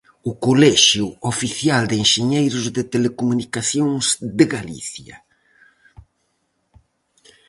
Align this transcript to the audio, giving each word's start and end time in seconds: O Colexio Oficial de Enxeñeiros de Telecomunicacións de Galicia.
O 0.29 0.31
Colexio 0.45 1.05
Oficial 1.31 1.83
de 1.89 1.95
Enxeñeiros 2.03 2.65
de 2.75 2.83
Telecomunicacións 2.93 4.05
de 4.37 4.45
Galicia. 4.55 5.15